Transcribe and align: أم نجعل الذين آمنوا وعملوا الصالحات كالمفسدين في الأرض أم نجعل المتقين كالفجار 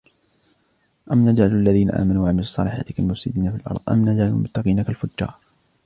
أم 1.11 1.29
نجعل 1.29 1.47
الذين 1.51 1.89
آمنوا 1.91 2.23
وعملوا 2.23 2.41
الصالحات 2.41 2.91
كالمفسدين 2.91 3.51
في 3.51 3.57
الأرض 3.57 3.79
أم 3.89 4.09
نجعل 4.09 4.27
المتقين 4.27 4.81
كالفجار 4.81 5.37